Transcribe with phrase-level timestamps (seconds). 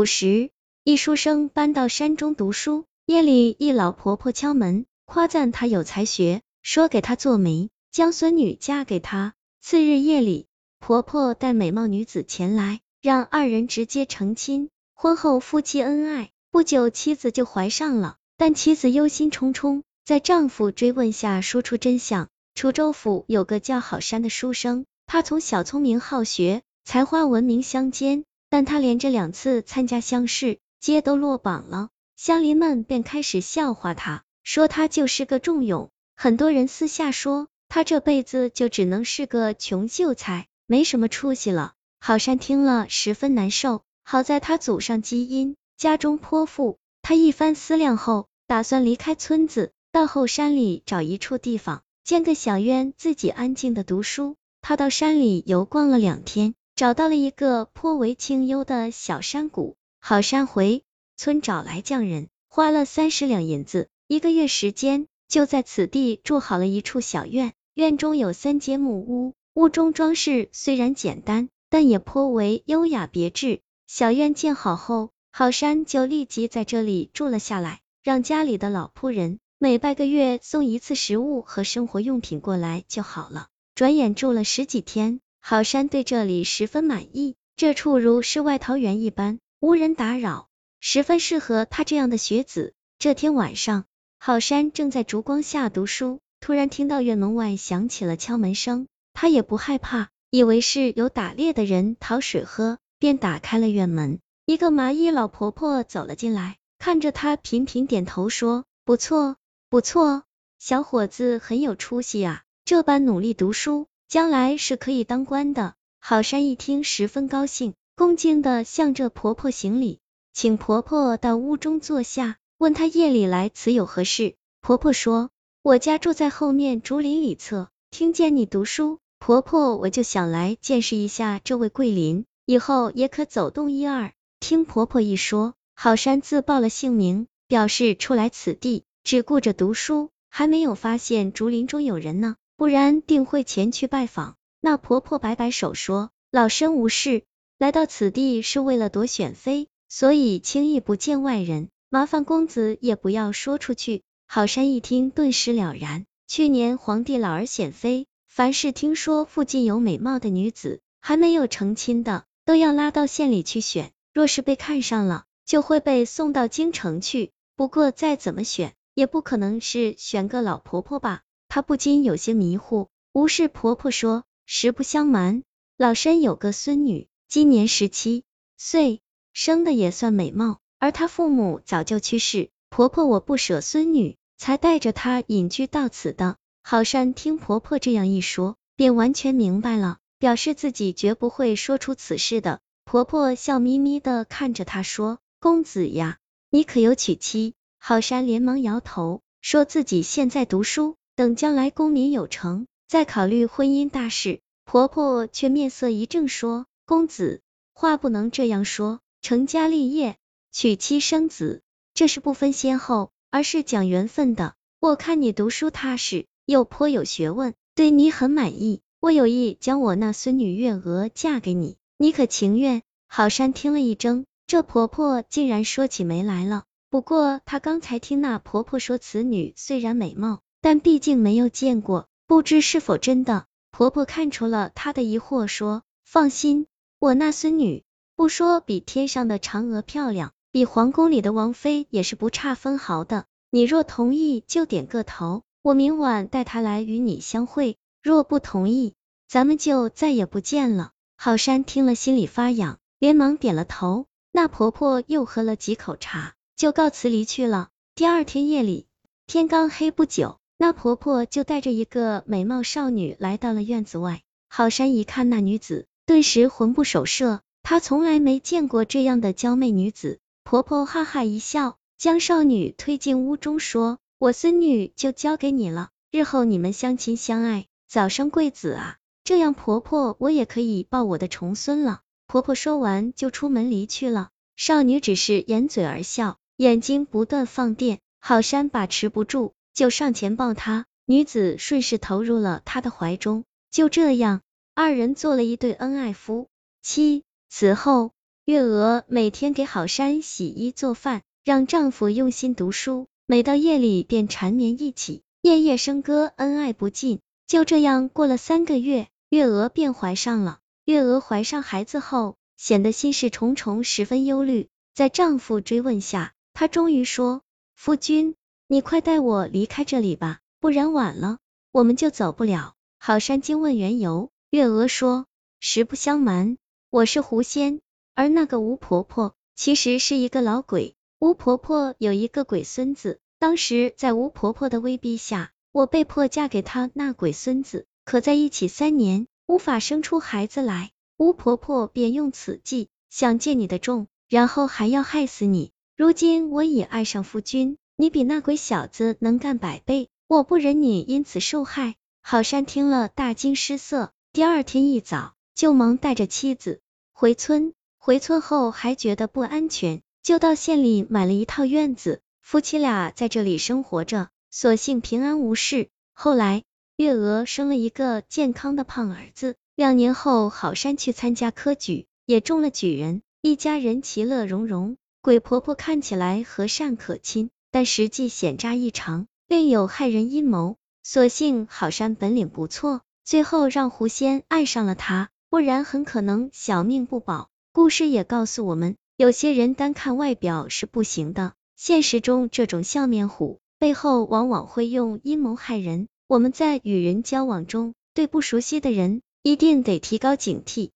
[0.00, 0.48] 古时，
[0.82, 9.34] 一书生搬到山中读书，夜里一老婆婆敲门，夸赞他有才学，说给他做媒，将孙女嫁给他。
[9.60, 10.46] 次日夜里，
[10.78, 14.70] 婆婆带美貌女子前来，让二人直接成亲。
[14.94, 22.28] 婚后夫妻恩爱，不久妻子就怀上了，但妻子忧心忡忡，在丈夫追问下说出真相。
[22.54, 31.88] 楚州府有个叫好山的书生，他从小聪明好学，才华闻名乡间，但他连着两次参加乡试，皆都落榜了。
[32.16, 35.88] 乡邻们便开始笑话他，说他就是个重勇。
[36.16, 41.72] 很多人私下说，他这辈子就只能是个穷秀才，没什么出息了。
[42.00, 46.78] 郝山听了十分难受，好在他祖上基因，家中颇富。
[47.02, 51.82] 他一番思量后，打算离开村子，到后山里找一处地方。
[52.02, 54.36] 建个小院，自己安静的读书。
[54.60, 59.76] 他到山里游逛了两天，找到了一个颇为清幽的小山谷。
[60.00, 60.82] 好山回
[61.14, 67.52] 村找来匠人，花了三十两银子，一个月时间，就在此地筑好了一处小院。
[67.74, 73.60] 院中有三间木屋，屋中装饰虽然简单，但也颇为优雅别致。
[73.86, 79.38] 小院建好后，好山就立即在这里住了下来，让家里的老仆人。
[79.58, 83.48] 每半个月送一次食物和生活用品过来就好了。
[83.74, 87.34] 转眼住了十几天，郝山对这里十分满意。
[87.56, 90.48] 这处如世外桃源一般，无人打扰，
[90.80, 92.72] 十分适合他这样的学子。
[92.98, 93.84] 这天晚上，
[94.18, 98.86] 郝山正在烛光下读书，突然听到院门外响起了敲门声。
[99.12, 104.20] 他也不害怕，以为是有打猎的人讨水喝，便打开了院门。
[104.46, 109.36] 一个麻衣老婆婆走了进来，看着他频频点头说：“不错。”
[109.68, 110.24] 不错，
[110.58, 115.74] 小伙子很有出息啊，这般努力读书，将来是可以当官的。
[116.00, 120.00] 好山一听十分高兴，恭敬的向着婆婆行礼，
[120.32, 124.34] 请婆婆到屋中坐下，问她夜里来此有何事。
[124.60, 125.30] 婆婆说，
[125.62, 134.12] 我家住在后面竹林里侧，听见你读书，婆婆我就想来见识一下这位桂林，以后也可走动一二。
[134.40, 138.82] 听婆婆一说，好山自报了姓名，表示出来此地。
[139.04, 144.36] 只顾着读书，还没有发现竹林中有人呢，不然定会前去拜访。
[144.60, 147.22] 那婆婆摆摆手说：“老身无事，
[147.56, 151.70] 来到此地是为了夺选妃，所以轻易不见外人。
[151.88, 156.04] 麻烦公子也不要说出去。”好山一听，顿时了然。
[156.28, 163.90] 去年皇帝老儿选妃，凡是听说附近有美貌的女子还没有成亲的，都要拉到县里去选。
[164.12, 167.30] 若是被看上了，就会被送到京城去。
[167.56, 168.74] 不过再怎么选。
[168.92, 171.22] 也不可能是选个老婆婆吧？
[171.50, 172.88] 她不禁有些迷糊。
[173.12, 175.42] 无事婆婆说，实不相瞒，
[175.76, 178.22] 老身有个孙女，今年十七
[178.56, 179.00] 岁，
[179.32, 186.36] 生的也算美貌，而她父母早就去世，婆婆我不舍孙女，才带着她隐居到此的。
[186.62, 192.60] 好善听婆婆这样一说，便完全明白了，表示自己绝不会说出此事的。
[192.84, 196.18] 婆婆笑眯眯的看着她说：“公子呀，
[196.48, 204.40] 你可有娶妻？”好山连忙摇头，说自己现在读书，等将来功名有成，再考虑婚姻大事。
[204.64, 207.42] 婆婆却面色一正，说：“公子，
[207.74, 209.00] 话不能这样说。
[209.20, 210.16] 成家立业、
[210.50, 211.60] 娶妻生子，
[211.92, 214.54] 这是不分先后，而是讲缘分的。
[214.80, 218.80] 我看你读书踏实，又颇有学问，对你很满意。
[218.98, 226.64] 我有意将我那孙女月娥嫁给你，你可情愿？”好山听了一怔，这婆婆竟然说起眉来了。
[226.88, 233.46] 不过，她刚才听那婆婆说，此女虽然美貌，但毕竟没有见过，不知是否真的。
[233.70, 236.66] 婆婆看出了她的疑惑，说：“放心，
[236.98, 237.84] 我那孙女
[238.16, 243.26] 不说比天上的嫦娥漂亮，比皇宫里的王妃也是不差分毫的。
[243.50, 248.94] 你若同意，就点个头，我明晚带她来与你相会；若不同意，
[249.28, 254.06] 咱们就再也不见了。”郝山听了心里发痒，连忙点了头。
[254.32, 256.34] 那婆婆又喝了几口茶。
[256.56, 257.70] 就告辞离去了。
[257.94, 258.86] 第二天夜里，
[259.26, 264.20] 天刚黑不久，那婆婆就带着一个美貌少女来到了院子外。
[264.50, 267.40] 郝山一看那女子，顿时魂不守舍。
[267.62, 270.18] 她从来没见过这样的娇媚女子。
[270.44, 278.98] 婆婆哈哈一笑，将少女推进屋中，说：“我孙女就交给你了，日后你们相亲相爱，早生贵子啊！
[279.24, 284.28] 这样婆婆我也可以抱我的重孙了。”婆婆说完就出门离去了。
[284.56, 286.36] 少女只是掩嘴而笑。
[286.58, 293.44] 眼睛不断放电，郝山把持不住，就上前抱她，女子顺势投入了他的怀中。
[293.70, 294.42] 就这样，
[294.74, 296.48] 二人做了一对恩爱夫
[296.82, 297.24] 妻。
[297.48, 298.12] 此后，
[298.44, 307.20] 月娥每天给郝山洗衣做饭，让丈夫用心读书，每到夜里便缠绵一起，夜夜笙歌，恩爱不尽。
[307.46, 310.58] 就这样过了三个月，月娥便怀上了。
[310.84, 314.68] 月娥怀上孩子后，显得心事重重，十分忧虑。
[314.94, 317.42] 在丈夫追问下，她终于说
[317.74, 318.34] ：“夫君，
[318.72, 321.38] 你快带我离开这里吧，不然晚了
[321.72, 325.26] 我们就走不了。”好山惊问缘由，月娥说
[325.58, 326.56] ：“实不相瞒，
[326.88, 327.80] 我是狐仙，
[328.14, 330.94] 而那个吴婆婆其实是一个老鬼。
[331.18, 337.86] 吴婆婆有一个鬼孙子，当时在吴婆婆的威逼下，我被迫嫁给他那鬼孙子。
[338.04, 345.72] 可在一起三年，无法生出孩子来，吴婆婆便用此计想借你的重。”然后还要害死你。
[345.96, 351.96] 如今我已爱上夫君，你比那鬼小子能干百倍，我不忍你因此受害。
[352.22, 356.80] 郝山听了大惊失色，第二天一早就忙带着妻子
[357.12, 357.74] 回村。
[357.98, 365.90] 回村后还觉得不安全，就到县里买了一套院子，夫妻俩在这里生活着，所幸平安无事。
[366.14, 366.62] 后来
[366.96, 373.20] 月娥生了一个健康的胖儿子，两年后郝山去参加科举，也中了举人。
[373.42, 380.76] 一家人其乐融融，鬼婆婆看起来和善可亲，但实际险诈异常，另有害人阴谋。
[381.02, 387.48] 所幸好山本领不错，最后让狐仙爱上了他，不然很可能小命不保。
[387.72, 396.08] 故事也告诉我们，有些人单看外表是不行的，现实中这种笑面虎背后往往会用阴谋害人。
[396.28, 400.90] 我们在与人交往中，对不熟悉的人一定得提高警惕。